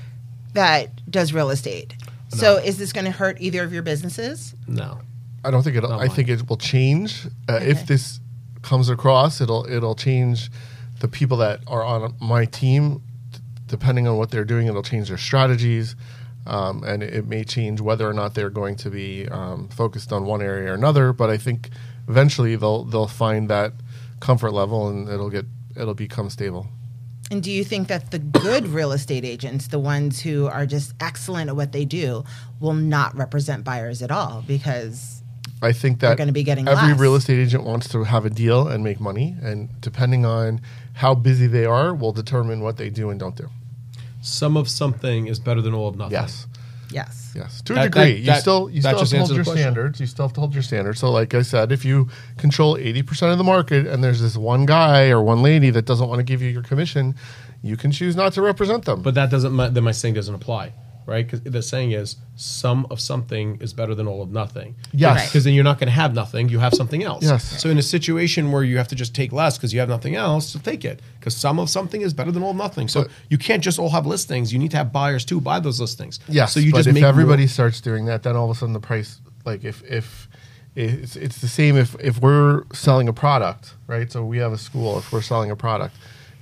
that 0.55 1.11
does 1.11 1.33
real 1.35 1.51
estate. 1.51 1.95
So, 2.29 2.57
is 2.57 2.79
this 2.79 2.93
going 2.93 3.05
to 3.05 3.11
hurt 3.11 3.37
either 3.41 3.63
of 3.65 3.73
your 3.73 3.83
businesses? 3.83 4.55
no. 4.69 5.01
I 5.45 5.51
don't 5.51 5.63
think 5.63 5.77
it'll. 5.77 5.93
I 5.93 6.09
think 6.09 6.29
it 6.29 6.49
will 6.49 6.57
change 6.57 7.27
uh, 7.49 7.61
if 7.63 7.87
this 7.87 8.21
comes 8.63 8.89
across. 8.89 9.41
It'll 9.41 9.67
it'll 9.71 9.95
change 9.95 10.51
the 11.01 11.09
people 11.09 11.37
that 11.39 11.61
are 11.67 11.85
on 11.85 12.15
my 12.21 12.45
team. 12.47 13.03
d- 13.31 13.39
Depending 13.67 14.07
on 14.07 14.17
what 14.19 14.31
they're 14.31 14.45
doing, 14.45 14.67
it'll 14.67 14.83
change 14.83 15.09
their 15.09 15.19
strategies, 15.19 15.97
um, 16.47 16.85
and 16.85 17.03
it, 17.03 17.15
it 17.15 17.27
may 17.27 17.45
change 17.45 17.81
whether 17.81 18.09
or 18.09 18.13
not 18.13 18.35
they're 18.35 18.51
going 18.51 18.77
to 18.77 18.91
be 18.91 19.27
um, 19.29 19.69
focused 19.69 20.13
on 20.13 20.25
one 20.27 20.43
area 20.43 20.71
or 20.71 20.75
another. 20.75 21.13
But 21.13 21.31
I 21.31 21.37
think 21.39 21.71
eventually 22.09 22.57
they'll 22.57 22.85
they'll 22.85 23.07
find 23.09 23.49
that 23.51 23.73
comfort 24.21 24.53
level, 24.53 24.89
and 24.89 25.09
it'll 25.09 25.31
get 25.31 25.47
it'll 25.77 25.95
become 25.95 26.31
stable. 26.31 26.69
And 27.31 27.43
do 27.43 27.51
you 27.51 27.65
think 27.65 27.89
that 27.89 28.11
the 28.11 28.19
good 28.19 28.67
real 28.69 28.93
estate 28.93 29.25
agents, 29.25 29.69
the 29.69 29.79
ones 29.79 30.21
who 30.21 30.47
are 30.47 30.67
just 30.67 30.93
excellent 31.01 31.49
at 31.49 31.57
what 31.57 31.73
they 31.73 31.87
do, 31.87 32.23
will 32.61 32.75
not 32.75 33.17
represent 33.17 33.65
buyers 33.65 34.03
at 34.03 34.11
all 34.11 34.45
because 34.47 35.23
I 35.65 35.73
think 35.73 36.01
They're 36.01 36.11
that 36.11 36.19
gonna 36.19 36.33
be 36.33 36.43
getting 36.45 36.69
every 36.69 36.91
less. 36.91 36.99
real 37.01 37.15
estate 37.15 37.39
agent 37.39 37.65
wants 37.65 37.89
to 37.89 38.05
have 38.05 38.25
a 38.27 38.31
deal 38.31 38.69
and 38.69 38.85
make 38.85 39.01
money, 39.01 39.37
and 39.43 39.69
depending 39.81 40.25
on 40.27 40.61
how 40.95 41.15
busy 41.15 41.47
they 41.47 41.65
are, 41.65 41.95
will 41.95 42.13
determine 42.13 42.61
what 42.61 42.77
they 42.77 42.91
do 42.91 43.11
and 43.11 43.19
don't 43.19 43.37
do. 43.37 43.49
Some 44.21 44.57
of 44.57 44.69
something 44.69 45.27
is 45.27 45.39
better 45.39 45.61
than 45.61 45.75
all 45.75 45.89
of 45.89 45.97
nothing. 45.97 46.13
Yes. 46.13 46.47
Yes. 46.91 47.33
Yes, 47.35 47.63
to 47.63 47.73
a 47.73 47.77
That- 47.77 47.83
degree. 47.85 48.03
that- 48.13 48.19
you 48.21 48.27
that- 48.27 48.41
still 48.43 48.71
you 48.71 48.81
still 48.81 48.99
have 49.01 49.09
to 49.09 49.19
hold 49.19 49.31
your 49.31 49.43
question. 49.45 49.63
standards. 49.63 49.99
You 50.01 50.07
still 50.07 50.27
have 50.27 50.33
to 50.35 50.41
hold 50.41 50.55
your 50.55 50.63
standards. 50.63 51.01
So, 51.01 51.11
like 51.11 51.35
I 51.35 51.43
said, 51.43 51.73
if 51.73 51.85
you 51.85 52.09
control 52.37 52.77
eighty 52.77 53.03
percent 53.03 53.33
of 53.33 53.39
the 53.39 53.45
market, 53.45 53.87
and 53.87 54.05
there's 54.05 54.21
this 54.21 54.37
one 54.37 54.67
guy 54.67 55.09
or 55.09 55.21
one 55.21 55.43
lady 55.43 55.71
that 55.71 55.85
doesn't 55.87 56.09
want 56.09 56.21
to 56.21 56.23
give 56.23 56.41
you 56.41 56.51
your 56.51 56.63
commission, 56.63 57.17
you 57.63 57.77
can 57.77 57.91
choose 57.91 58.15
not 58.15 58.33
to 58.35 58.43
represent 58.43 58.85
them. 58.85 59.03
But 59.03 59.15
that 59.15 59.31
doesn't. 59.31 59.53
my- 59.53 59.69
Then 59.71 59.83
my 59.83 59.91
saying 59.93 60.15
doesn't 60.15 60.35
apply, 60.35 60.73
right? 61.07 61.25
Because 61.27 61.43
the 61.43 61.63
saying 61.63 61.93
is 61.93 62.17
some 62.37 62.87
of 62.91 63.01
something 63.01 63.59
is 63.61 63.73
better 63.73 63.95
than 63.95 64.07
all 64.07 64.23
of 64.23 64.31
nothing. 64.31 64.75
Yes. 64.93 65.17
Right. 65.17 65.27
Because 65.27 65.45
then 65.45 65.55
you're 65.55 65.65
not 65.65 65.79
going 65.79 65.89
to 65.89 65.93
have 65.95 66.15
nothing. 66.15 66.49
You 66.49 66.59
have 66.61 66.75
something 66.75 67.03
else. 67.03 67.25
Yes. 67.25 67.61
So 67.63 67.69
in 67.69 67.79
a 67.79 67.83
situation 67.83 68.51
where 68.53 68.63
you 68.65 68.77
have 68.79 68.89
to 68.89 68.95
just 68.95 69.15
take 69.15 69.33
less 69.33 69.57
because 69.59 69.73
you 69.73 69.81
have 69.81 69.89
nothing 69.89 70.15
else, 70.17 70.49
so 70.49 70.59
take 70.59 70.85
it. 70.85 71.01
Because 71.19 71.37
some 71.37 71.59
of 71.59 71.69
something 71.71 72.01
is 72.03 72.15
better 72.15 72.31
than 72.33 72.43
all 72.43 72.51
of 72.51 72.57
nothing. 72.57 72.89
So 72.89 73.03
But- 73.03 73.11
you 73.29 73.39
can't 73.39 73.63
just 73.63 73.79
all 73.79 73.91
have 73.91 74.07
listings. 74.07 74.53
You 74.53 74.59
need 74.59 74.71
to 74.73 74.77
have 74.77 74.93
buyers 74.93 75.25
too 75.25 75.41
buy 75.41 75.61
those 75.61 75.81
listings. 75.81 76.21
Yes, 76.29 76.53
So 76.53 76.61
you 76.61 76.73
but 76.73 76.79
just 76.79 76.89
if 76.89 76.95
make 76.95 77.05
everybody 77.05 77.43
more- 77.43 77.49
starts 77.49 77.81
doing 77.81 78.07
that, 78.07 78.23
then 78.23 78.37
all 78.37 78.51
of 78.51 78.57
a 78.57 78.59
sudden 78.59 78.73
the 78.73 78.81
price, 78.81 79.21
like 79.45 79.65
if 79.65 79.83
if 79.91 80.29
it's 80.77 81.15
it's 81.15 81.39
the 81.41 81.49
same 81.49 81.77
if 81.77 81.95
if 82.01 82.21
we're 82.21 82.65
selling 82.73 83.09
a 83.09 83.13
product, 83.13 83.75
right? 83.87 84.11
So 84.11 84.25
we 84.25 84.39
have 84.39 84.53
a 84.53 84.59
school. 84.59 84.99
If 84.99 85.13
we're 85.13 85.23
selling 85.23 85.51
a 85.51 85.57
product, 85.57 85.95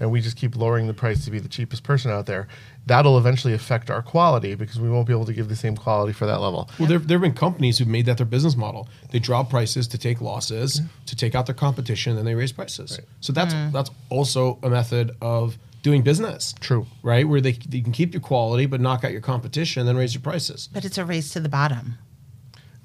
and 0.02 0.11
we 0.11 0.21
just 0.21 0.37
keep 0.37 0.56
lowering 0.56 0.88
the 0.88 0.92
price 0.94 1.25
to 1.25 1.30
be 1.30 1.38
the 1.38 1.49
cheapest 1.49 1.85
person 1.85 2.11
out 2.11 2.26
there, 2.26 2.49
that'll 2.87 3.16
eventually 3.16 3.54
affect 3.54 3.88
our 3.88 4.02
quality 4.02 4.56
because 4.56 4.80
we 4.80 4.90
won't 4.90 5.06
be 5.06 5.12
able 5.12 5.25
to 5.25 5.32
give 5.32 5.49
the 5.49 5.56
same 5.56 5.76
quality 5.76 6.12
for 6.12 6.26
that 6.26 6.40
level. 6.40 6.68
Well, 6.78 6.88
there, 6.88 6.99
there 6.99 7.18
have 7.18 7.23
been 7.23 7.35
companies 7.35 7.78
who've 7.78 7.87
made 7.87 8.06
that 8.06 8.16
their 8.16 8.26
business 8.26 8.56
model. 8.56 8.88
They 9.12 9.21
drop 9.21 9.49
prices 9.49 9.87
to 9.87 9.99
take 9.99 10.21
losses, 10.21 10.80
to 11.06 11.14
take 11.14 11.37
out 11.37 11.47
their 11.47 11.54
competition, 11.54 12.16
then 12.16 12.25
they 12.25 12.35
raise 12.35 12.50
prices. 12.50 12.99
So 13.21 13.32
that's 13.32 13.54
mm. 13.54 13.71
that's 13.71 13.90
also 14.11 14.59
a 14.64 14.68
method 14.68 15.12
of 15.23 15.56
doing 15.82 16.02
business. 16.02 16.52
True. 16.59 16.87
Right? 17.04 17.26
Where 17.28 17.40
they, 17.40 17.52
they 17.52 17.80
can 17.80 17.92
keep 17.92 18.12
your 18.12 18.21
quality 18.21 18.66
but 18.66 18.80
knock 18.80 19.04
out 19.04 19.12
your 19.12 19.21
competition, 19.21 19.87
then 19.87 19.97
raise 19.97 20.14
your 20.14 20.23
prices. 20.23 20.68
But 20.73 20.85
it's 20.85 20.99
a 20.99 21.04
race 21.04 21.32
to 21.35 21.40
the 21.40 21.49
bottom. 21.49 21.99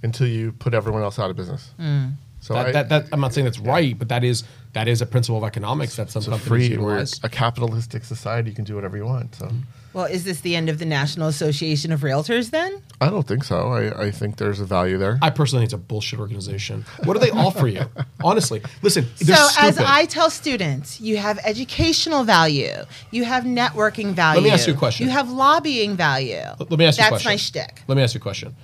until 0.03 0.27
you 0.27 0.51
put 0.51 0.73
everyone 0.73 1.01
else 1.01 1.19
out 1.19 1.29
of 1.29 1.35
business. 1.35 1.71
Mm. 1.79 2.13
So 2.39 2.53
That, 2.53 2.67
I, 2.67 2.71
that, 2.71 2.89
that, 2.89 3.05
I'm 3.11 3.19
not 3.19 3.33
saying 3.33 3.45
that's 3.45 3.59
right, 3.59 3.97
but 3.97 4.09
that 4.09 4.23
is 4.23 4.43
that 4.73 4.87
is 4.87 5.01
a 5.01 5.05
principle 5.05 5.39
of 5.39 5.43
economics 5.43 5.95
that 5.95 6.11
some 6.11 6.19
it's 6.19 6.27
a 6.27 6.31
companies 6.31 6.67
free. 6.67 6.77
We're 6.77 7.03
a 7.23 7.29
capitalistic 7.29 8.03
society. 8.03 8.51
You 8.51 8.55
can 8.55 8.65
do 8.65 8.75
whatever 8.75 8.95
you 8.95 9.05
want. 9.05 9.33
So 9.33 9.49
Well, 9.93 10.05
is 10.05 10.23
this 10.23 10.41
the 10.41 10.55
end 10.55 10.69
of 10.69 10.77
the 10.77 10.85
National 10.85 11.27
Association 11.29 11.91
of 11.91 12.01
Realtors 12.01 12.51
then? 12.51 12.81
I 13.01 13.09
don't 13.09 13.27
think 13.27 13.43
so. 13.43 13.69
I, 13.69 14.05
I 14.05 14.11
think 14.11 14.37
there's 14.37 14.59
a 14.59 14.65
value 14.65 14.97
there. 14.99 15.17
I 15.21 15.31
personally 15.31 15.61
think 15.61 15.73
it's 15.73 15.81
a 15.81 15.83
bullshit 15.83 16.19
organization. 16.19 16.85
What 17.05 17.13
do 17.13 17.19
they 17.19 17.31
offer 17.31 17.67
you? 17.67 17.85
Honestly, 18.23 18.61
listen. 18.83 19.07
So, 19.15 19.25
They're 19.25 19.47
as. 19.59 19.79
I 19.79 20.05
tell 20.05 20.29
students, 20.29 21.01
you 21.01 21.17
have 21.17 21.39
educational 21.43 22.23
value, 22.23 22.75
you 23.09 23.23
have 23.23 23.45
networking 23.45 24.13
value. 24.13 24.41
Let 24.41 24.47
me 24.47 24.51
ask 24.51 24.67
you 24.67 24.73
a 24.73 24.77
question. 24.77 25.07
You 25.07 25.11
have 25.11 25.31
lobbying 25.31 25.95
value. 25.95 26.43
Let 26.59 26.71
me 26.71 26.85
ask 26.85 26.99
you 26.99 27.05
a 27.05 27.09
That's 27.09 27.23
question. 27.23 27.31
my 27.31 27.35
shtick. 27.35 27.81
Let 27.87 27.97
me 27.97 28.03
ask 28.03 28.13
you 28.13 28.19
a 28.19 28.21
question. 28.21 28.55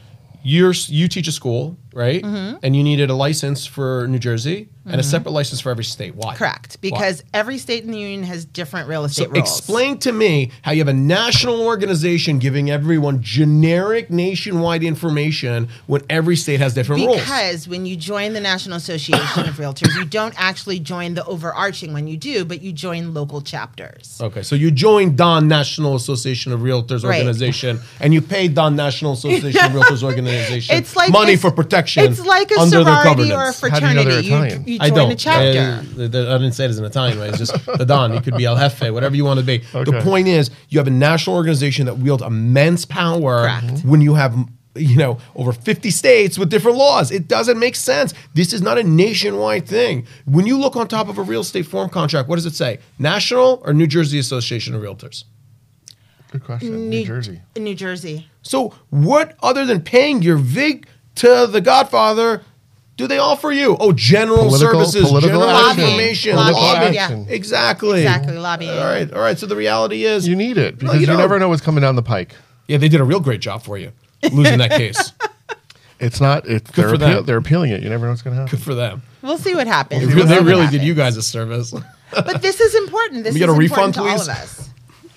You're 0.43 0.73
you 0.87 1.07
teach 1.07 1.27
a 1.27 1.31
school, 1.31 1.77
right? 1.93 2.23
Mm-hmm. 2.23 2.57
And 2.63 2.75
you 2.75 2.83
needed 2.83 3.09
a 3.09 3.15
license 3.15 3.65
for 3.65 4.07
New 4.07 4.19
Jersey 4.19 4.69
and 4.85 4.99
a 4.99 5.03
separate 5.03 5.31
license 5.31 5.61
for 5.61 5.69
every 5.69 5.85
state. 5.85 6.13
Why? 6.13 6.35
Correct, 6.35 6.75
Why? 6.81 6.89
because 6.89 7.23
every 7.33 7.57
state 7.57 7.85
in 7.85 7.91
the 7.91 7.97
union 7.99 8.23
has 8.23 8.43
different 8.43 8.89
real 8.89 9.05
estate 9.05 9.25
So 9.27 9.31
rules. 9.31 9.39
explain 9.57 9.97
to 9.99 10.11
me 10.11 10.51
how 10.61 10.73
you 10.73 10.79
have 10.79 10.89
a 10.89 10.93
national 10.93 11.61
organization 11.61 12.37
giving 12.37 12.69
everyone 12.69 13.21
generic 13.21 14.09
nationwide 14.09 14.83
information 14.83 15.69
when 15.87 16.01
every 16.09 16.35
state 16.35 16.59
has 16.59 16.73
different 16.73 17.05
rules. 17.05 17.21
Because 17.21 17.65
when 17.65 17.85
you 17.85 17.95
join 17.95 18.33
the 18.33 18.41
National 18.41 18.75
Association 18.75 19.47
of 19.47 19.55
Realtors, 19.63 19.95
you 19.95 20.03
don't 20.03 20.33
actually 20.37 20.79
join 20.79 21.13
the 21.13 21.23
overarching 21.25 21.93
when 21.93 22.07
you 22.07 22.17
do, 22.17 22.43
but 22.43 22.61
you 22.61 22.73
join 22.73 23.13
local 23.13 23.39
chapters. 23.41 24.19
Okay, 24.21 24.41
so 24.43 24.53
you 24.55 24.69
join 24.69 25.15
Don 25.15 25.47
National 25.47 25.95
Association 25.95 26.51
of 26.51 26.59
Realtors 26.59 27.05
Right. 27.05 27.19
organization, 27.19 27.79
and 28.01 28.13
you 28.13 28.21
pay 28.21 28.49
Don 28.49 28.75
National 28.75 29.13
Association 29.19 29.63
of 29.63 29.71
Realtors 29.71 30.03
organization 30.11 30.75
It's 30.75 30.93
like 30.95 31.09
money 31.11 31.33
it's- 31.33 31.41
for 31.41 31.51
protection. 31.51 31.82
It's 31.87 32.25
like 32.25 32.51
a 32.51 32.59
under 32.59 32.83
sorority 32.83 33.31
or 33.31 33.49
a 33.49 33.51
governance. 33.51 33.59
How 33.61 33.79
do 33.79 33.87
you 33.87 33.93
know 33.93 34.03
fraternity. 34.03 34.09
they're 34.09 34.21
You, 34.21 34.35
Italian? 34.35 34.63
you 34.67 34.77
I 34.81 34.89
join 34.89 34.97
don't. 34.97 35.11
a 35.11 35.15
chapter. 35.15 35.59
I, 35.59 36.03
I 36.03 36.37
didn't 36.37 36.51
say 36.53 36.65
it 36.65 36.69
as 36.69 36.79
an 36.79 36.85
Italian 36.85 37.19
way. 37.19 37.29
It's 37.29 37.37
just 37.37 37.53
the 37.77 37.85
Don. 37.85 38.13
You 38.13 38.21
could 38.21 38.35
be 38.37 38.45
El 38.45 38.55
Jefe, 38.57 38.91
whatever 38.91 39.15
you 39.15 39.25
want 39.25 39.39
to 39.39 39.45
be. 39.45 39.59
The 39.73 39.99
point 40.03 40.27
is, 40.27 40.49
you 40.69 40.79
have 40.79 40.87
a 40.87 40.91
national 40.91 41.35
organization 41.35 41.85
that 41.87 41.97
wields 41.97 42.23
immense 42.23 42.85
power 42.85 43.41
Correct. 43.43 43.65
Mm-hmm. 43.65 43.89
when 43.89 44.01
you 44.01 44.13
have, 44.15 44.35
you 44.75 44.97
know, 44.97 45.19
over 45.35 45.53
50 45.53 45.89
states 45.91 46.37
with 46.37 46.49
different 46.49 46.77
laws. 46.77 47.11
It 47.11 47.27
doesn't 47.27 47.59
make 47.59 47.75
sense. 47.75 48.13
This 48.33 48.53
is 48.53 48.61
not 48.61 48.77
a 48.77 48.83
nationwide 48.83 49.67
thing. 49.67 50.05
When 50.25 50.47
you 50.47 50.57
look 50.59 50.75
on 50.75 50.87
top 50.87 51.09
of 51.09 51.17
a 51.17 51.21
real 51.23 51.41
estate 51.41 51.65
form 51.67 51.89
contract, 51.89 52.27
what 52.29 52.37
does 52.37 52.45
it 52.45 52.55
say? 52.55 52.79
National 52.97 53.61
or 53.65 53.73
New 53.73 53.87
Jersey 53.87 54.17
Association 54.19 54.73
of 54.73 54.81
Realtors? 54.81 55.25
Good 56.31 56.43
question. 56.43 56.89
New, 56.89 57.05
Jersey. 57.05 57.41
New 57.55 57.75
Jersey. 57.75 58.27
So, 58.41 58.73
what 58.89 59.37
other 59.43 59.67
than 59.67 59.81
paying 59.81 60.23
your 60.23 60.37
vig 60.37 60.87
to 61.15 61.47
the 61.47 61.61
Godfather 61.61 62.41
do 62.95 63.07
they 63.07 63.17
offer 63.17 63.51
you? 63.51 63.75
Oh, 63.79 63.91
general 63.91 64.45
Political- 64.49 64.85
services, 64.85 65.07
political 65.09 65.39
general 65.41 65.49
action. 65.49 65.83
information, 65.83 66.35
Lobbying, 66.35 66.55
lobbying. 66.61 66.93
yeah. 66.93 67.25
Exactly. 67.27 68.01
Exactly, 68.01 68.37
lobbying. 68.37 68.69
All 68.69 68.85
right, 68.85 69.11
all 69.11 69.19
right. 69.21 69.37
So 69.39 69.47
the 69.47 69.55
reality 69.55 70.05
is, 70.05 70.27
You 70.27 70.35
need 70.35 70.59
it 70.59 70.75
No, 70.75 70.79
because 70.91 71.01
you 71.01 71.07
you, 71.11 71.17
never 71.17 71.39
know 71.39 71.49
what's 71.49 71.63
coming 71.63 71.81
down 71.81 71.95
the 71.95 72.03
pike. 72.03 72.35
yeah, 72.67 72.77
they 72.77 72.89
did 72.89 73.01
a 73.01 73.03
real 73.03 73.19
great 73.19 73.41
job 73.41 73.63
for 73.63 73.79
you 73.79 73.91
losing 74.31 74.59
that 74.59 74.71
case. 74.71 75.11
It's 75.99 76.19
not. 76.19 76.45
It's 76.49 76.69
Good 76.71 76.81
they're, 76.83 76.89
for 76.89 76.97
them. 76.97 77.25
they're 77.25 77.37
appealing 77.37 77.71
it. 77.71 77.81
You 77.81 77.89
never 77.89 78.05
know 78.05 78.11
what's 78.11 78.21
going 78.23 78.35
to 78.35 78.41
happen. 78.41 78.57
Good 78.57 78.63
for 78.65 78.75
them. 78.75 79.03
We'll 79.21 79.37
see 79.37 79.55
what 79.55 79.67
happens. 79.67 80.01
They 80.01 80.07
We'll 80.07 80.15
really, 80.15 80.27
see 80.27 80.33
they 80.35 80.41
what 80.41 80.47
really 80.47 80.67
did 80.67 80.83
you 80.83 80.95
guys 80.95 81.15
a 81.15 81.21
service. 81.23 81.73
But 82.11 82.41
this 82.41 82.59
is 82.59 82.75
important. 82.75 83.23
This 83.23 83.33
We 83.33 83.39
is 83.39 83.45
get 83.47 83.49
a 83.49 83.53
important 83.53 83.71
refund, 83.71 83.93
to 83.93 83.99
all 84.01 84.21
of 84.21 84.27
us. 84.27 84.69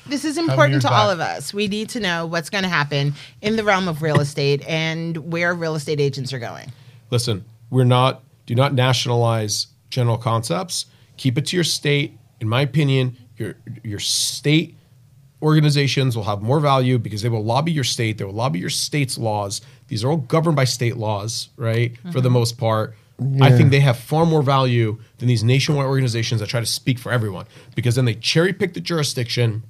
This 0.09 0.25
is 0.25 0.39
important 0.39 0.83
to 0.83 0.91
all 0.91 1.11
of 1.11 1.21
us. 1.21 1.53
We 1.53 1.69
need 1.69 1.89
to 1.91 2.01
know 2.01 2.27
what's 2.27 2.51
going 2.51 2.65
to 2.65 2.71
happen 2.71 3.15
in 3.43 3.57
the 3.57 3.65
realm 3.65 3.89
of 3.89 4.03
real 4.03 4.21
estate 4.21 4.67
and 4.67 5.33
where 5.33 5.55
real 5.55 5.75
estate 5.75 6.01
agents 6.01 6.33
are 6.33 6.39
going. 6.39 6.73
Listen, 7.11 7.45
we're 7.71 7.85
not. 7.85 8.23
Do 8.47 8.55
not 8.55 8.75
nationalize 8.75 9.67
general 9.91 10.19
concepts. 10.19 10.87
Keep 11.17 11.39
it 11.39 11.47
to 11.47 11.57
your 11.57 11.65
state. 11.65 12.17
In 12.41 12.49
my 12.49 12.61
opinion, 12.61 13.17
your 13.37 13.57
your 13.83 13.99
state 13.99 14.77
organizations 15.43 16.17
will 16.17 16.25
have 16.25 16.43
more 16.43 16.61
value 16.61 16.99
because 16.99 17.23
they 17.23 17.29
will 17.29 17.45
lobby 17.45 17.73
your 17.73 17.85
state. 17.85 18.19
They 18.19 18.25
will 18.25 18.33
lobby 18.33 18.59
your 18.59 18.71
state's 18.71 19.19
laws. 19.19 19.61
These 19.89 20.05
are 20.05 20.11
all 20.11 20.17
governed 20.17 20.57
by 20.57 20.65
state 20.65 20.97
laws, 20.97 21.49
right? 21.57 21.97
For 22.13 22.21
the 22.21 22.29
mm-hmm. 22.29 22.33
most 22.35 22.59
part. 22.59 22.95
I 23.41 23.51
think 23.51 23.71
they 23.71 23.81
have 23.81 23.97
far 23.97 24.27
more 24.27 24.43
value 24.43 24.99
than 25.19 25.29
these 25.29 25.43
nationwide 25.43 25.87
organizations 25.87 26.43
that 26.43 26.49
try 26.51 26.61
to 26.61 26.67
speak 26.67 26.99
for 26.99 27.11
everyone 27.11 27.47
because 27.75 27.95
then 27.95 28.05
they 28.05 28.15
cherry 28.15 28.53
pick 28.53 28.75
the 28.75 28.81
jurisdiction, 28.81 29.63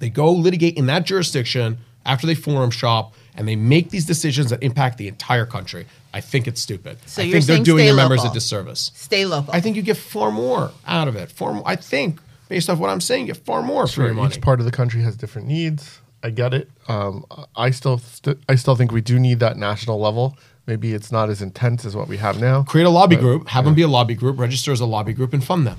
they 0.00 0.10
go 0.10 0.32
litigate 0.32 0.76
in 0.76 0.86
that 0.86 1.04
jurisdiction 1.06 1.78
after 2.04 2.26
they 2.26 2.34
forum 2.34 2.70
shop 2.70 3.14
and 3.36 3.46
they 3.46 3.54
make 3.56 3.90
these 3.90 4.04
decisions 4.06 4.50
that 4.50 4.62
impact 4.62 4.98
the 4.98 5.06
entire 5.06 5.46
country. 5.46 5.86
I 6.12 6.20
think 6.20 6.48
it's 6.48 6.60
stupid. 6.60 6.98
So 7.06 7.22
I 7.22 7.26
you're 7.26 7.34
think 7.34 7.46
they're 7.46 7.54
saying 7.56 7.62
doing 7.64 7.78
stay 7.82 7.86
their 7.86 7.94
members 7.96 8.24
a 8.24 8.32
disservice. 8.32 8.90
Stay 8.94 9.24
local. 9.24 9.54
I 9.54 9.60
think 9.60 9.76
you 9.76 9.82
get 9.82 9.96
far 9.96 10.32
more 10.32 10.72
out 10.86 11.06
of 11.06 11.14
it. 11.14 11.30
Far 11.30 11.54
more, 11.54 11.62
I 11.64 11.76
think, 11.76 12.18
based 12.48 12.68
off 12.68 12.78
what 12.78 12.90
I'm 12.90 13.00
saying, 13.00 13.28
you 13.28 13.32
get 13.34 13.44
far 13.44 13.62
more 13.62 13.86
for 13.86 13.92
Sure, 13.92 14.06
your 14.06 14.14
money. 14.14 14.34
each 14.34 14.40
part 14.40 14.58
of 14.58 14.66
the 14.66 14.72
country 14.72 15.02
has 15.02 15.16
different 15.16 15.46
needs. 15.46 16.00
I 16.22 16.30
get 16.30 16.52
it. 16.52 16.68
Um, 16.88 17.24
I 17.54 17.70
still, 17.70 17.98
st- 17.98 18.38
I 18.48 18.56
still 18.56 18.74
think 18.76 18.90
we 18.92 19.00
do 19.00 19.18
need 19.20 19.38
that 19.38 19.56
national 19.56 20.00
level. 20.00 20.36
Maybe 20.66 20.92
it's 20.92 21.10
not 21.12 21.30
as 21.30 21.40
intense 21.40 21.84
as 21.84 21.94
what 21.96 22.08
we 22.08 22.16
have 22.18 22.40
now. 22.40 22.62
Create 22.64 22.84
a 22.84 22.90
lobby 22.90 23.16
group, 23.16 23.48
have 23.48 23.64
them 23.64 23.74
be 23.74 23.82
a 23.82 23.88
lobby 23.88 24.14
group, 24.14 24.38
register 24.38 24.72
as 24.72 24.80
a 24.80 24.86
lobby 24.86 25.12
group, 25.12 25.32
and 25.32 25.42
fund 25.44 25.66
them. 25.66 25.78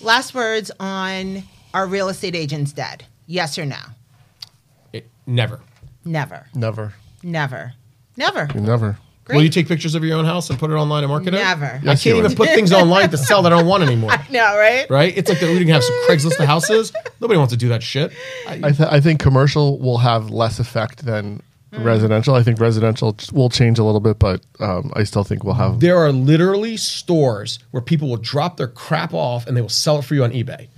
Last 0.00 0.34
words 0.34 0.70
on 0.78 1.42
our 1.74 1.86
real 1.86 2.08
estate 2.08 2.34
agents 2.36 2.72
dead? 2.72 3.04
Yes 3.32 3.58
or 3.58 3.64
no? 3.64 3.76
It, 4.92 5.08
never. 5.26 5.60
Never. 6.04 6.46
Never, 6.54 6.92
Never. 7.22 7.72
Never. 8.16 8.46
never. 8.54 8.98
Great. 9.24 9.36
Will 9.36 9.42
you 9.44 9.48
take 9.48 9.68
pictures 9.68 9.94
of 9.94 10.02
your 10.04 10.18
own 10.18 10.24
house 10.26 10.50
and 10.50 10.58
put 10.58 10.70
it 10.70 10.74
online 10.74 11.04
and 11.04 11.10
market 11.10 11.28
it? 11.32 11.38
Never. 11.38 11.64
I 11.64 11.80
Yes, 11.82 12.04
you 12.04 12.12
can't 12.12 12.18
even 12.24 12.30
would. 12.32 12.36
put 12.36 12.48
things 12.50 12.72
online 12.72 13.08
to 13.10 13.16
sell 13.16 13.40
that 13.42 13.52
I 13.52 13.56
don't 13.58 13.66
want 13.68 13.82
anymore. 13.88 14.10
No, 14.30 14.58
right? 14.58 14.84
Right? 14.90 15.16
It's 15.16 15.30
like 15.30 15.40
that 15.40 15.48
we 15.48 15.58
can 15.60 15.68
have 15.68 15.84
some 15.84 15.94
Craigslist 16.08 16.38
of 16.40 16.44
houses. 16.46 16.92
Nobody 17.20 17.38
wants 17.38 17.52
to 17.52 17.56
do 17.56 17.68
that 17.68 17.82
shit. 17.82 18.12
I, 18.48 18.54
I, 18.64 18.70
th- 18.72 18.88
I 18.90 19.00
think 19.00 19.20
commercial 19.20 19.78
will 19.78 19.98
have 19.98 20.30
less 20.30 20.58
effect 20.58 21.04
than 21.06 21.40
Mm. 21.72 21.84
residential. 21.86 22.34
I 22.34 22.42
think 22.42 22.60
residential 22.60 23.14
ch- 23.14 23.32
will 23.32 23.48
change 23.48 23.78
a 23.78 23.82
little 23.84 24.00
bit, 24.02 24.18
but 24.18 24.42
um, 24.60 24.92
I 24.94 25.04
still 25.04 25.24
think 25.24 25.42
we'll 25.42 25.54
have. 25.54 25.80
there 25.80 25.96
are 25.96 26.12
literally 26.12 26.76
stores 26.76 27.60
where 27.70 27.80
people 27.80 28.08
will 28.10 28.18
drop 28.18 28.58
their 28.58 28.68
crap 28.68 29.14
off 29.14 29.46
and 29.46 29.56
they 29.56 29.62
will 29.62 29.70
sell 29.70 29.98
it 29.98 30.02
for 30.04 30.14
you 30.14 30.22
on 30.22 30.32
eBay. 30.32 30.68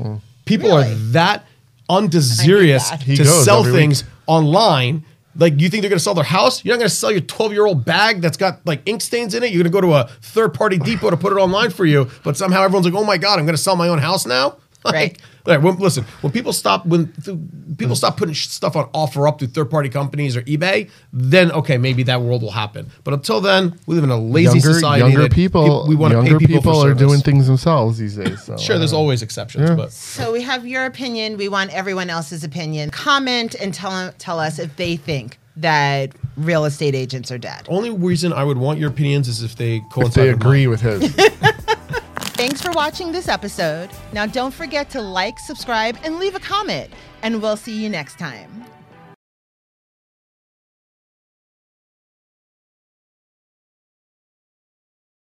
People 0.44 0.68
Really? 0.68 0.92
are 0.92 0.94
that 1.10 1.46
undesirous 1.88 2.90
to 2.90 3.16
goes 3.16 3.44
sell 3.44 3.60
every 3.60 3.72
things 3.72 4.04
online. 4.26 5.04
Like 5.36 5.60
you 5.60 5.68
think 5.68 5.82
they're 5.82 5.90
going 5.90 5.98
to 5.98 6.04
sell 6.04 6.14
their 6.14 6.24
house? 6.24 6.64
You're 6.64 6.74
not 6.74 6.78
going 6.78 6.88
to 6.88 6.94
sell 6.94 7.10
your 7.10 7.20
12 7.20 7.52
year 7.52 7.66
old 7.66 7.84
bag 7.84 8.20
that's 8.20 8.36
got 8.36 8.64
like 8.66 8.82
ink 8.86 9.00
stains 9.02 9.34
in 9.34 9.42
it. 9.42 9.50
You're 9.50 9.64
going 9.64 9.72
to 9.72 9.80
go 9.80 9.80
to 9.80 9.94
a 9.94 10.04
third 10.22 10.54
party 10.54 10.78
depot 10.78 11.10
to 11.10 11.16
put 11.16 11.32
it 11.32 11.36
online 11.36 11.70
for 11.70 11.84
you. 11.84 12.08
But 12.22 12.36
somehow 12.36 12.62
everyone's 12.62 12.86
like, 12.86 12.94
oh 12.94 13.04
my 13.04 13.18
god, 13.18 13.38
I'm 13.38 13.44
going 13.44 13.56
to 13.56 13.62
sell 13.62 13.74
my 13.76 13.88
own 13.88 13.98
house 13.98 14.26
now. 14.26 14.58
Like, 14.84 14.94
Right. 14.94 15.18
Like, 15.46 15.62
when, 15.62 15.76
listen, 15.76 16.04
when 16.22 16.32
people 16.32 16.54
stop 16.54 16.86
when 16.86 17.12
th- 17.22 17.38
people 17.76 17.96
stop 17.96 18.16
putting 18.16 18.32
sh- 18.34 18.48
stuff 18.48 18.76
on 18.76 18.86
OfferUp 18.92 19.38
through 19.38 19.48
third 19.48 19.70
party 19.70 19.90
companies 19.90 20.36
or 20.38 20.42
eBay, 20.42 20.90
then 21.12 21.52
okay, 21.52 21.76
maybe 21.76 22.02
that 22.04 22.22
world 22.22 22.40
will 22.42 22.50
happen. 22.50 22.90
But 23.04 23.12
until 23.14 23.42
then, 23.42 23.78
we 23.86 23.94
live 23.94 24.04
in 24.04 24.10
a 24.10 24.18
lazy 24.18 24.58
younger 24.58 24.72
society. 24.72 25.00
younger 25.12 25.28
people, 25.28 25.82
pe- 25.84 25.88
we 25.90 25.96
want 25.96 26.14
to 26.14 26.22
pay 26.22 26.28
people, 26.38 26.46
people 26.62 26.82
for 26.82 26.90
are 26.90 26.94
doing 26.94 27.20
things 27.20 27.46
themselves 27.46 27.98
these 27.98 28.16
days. 28.16 28.42
So, 28.42 28.56
Sure, 28.56 28.78
there's 28.78 28.94
uh, 28.94 28.98
always 28.98 29.20
exceptions, 29.20 29.68
Yeah. 29.68 29.76
but 29.76 29.92
So 29.92 30.32
we 30.32 30.40
have 30.42 30.66
your 30.66 30.86
opinion. 30.86 31.36
We 31.36 31.48
want 31.48 31.74
everyone 31.74 32.08
else's 32.08 32.42
opinion. 32.42 32.90
Comment 32.90 33.54
and 33.54 33.74
tell 33.74 34.12
tell 34.18 34.40
us 34.40 34.58
if 34.58 34.74
they 34.76 34.96
think 34.96 35.38
that 35.56 36.10
real 36.36 36.64
estate 36.64 36.94
agents 36.94 37.30
are 37.30 37.38
dead. 37.38 37.66
Only 37.68 37.90
reason 37.90 38.32
I 38.32 38.44
would 38.44 38.56
want 38.58 38.78
your 38.78 38.88
opinions 38.90 39.28
is 39.28 39.42
if 39.42 39.56
they 39.56 39.80
coincide. 39.92 40.08
If 40.08 40.14
they 40.14 40.28
agree 40.30 40.66
mine. 40.66 40.70
with 40.70 40.80
his. 40.80 41.14
Thanks 42.34 42.60
for 42.60 42.72
watching 42.72 43.12
this 43.12 43.28
episode. 43.28 43.90
Now, 44.12 44.26
don't 44.26 44.52
forget 44.52 44.90
to 44.90 45.00
like, 45.00 45.38
subscribe, 45.38 45.96
and 46.02 46.18
leave 46.18 46.34
a 46.34 46.40
comment, 46.40 46.90
and 47.22 47.40
we'll 47.40 47.56
see 47.56 47.80
you 47.80 47.88
next 47.88 48.18
time. 48.18 48.64